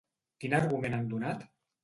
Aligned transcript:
Quin 0.43 0.55
argument 0.61 0.97
han 0.99 1.05
donat? 1.13 1.47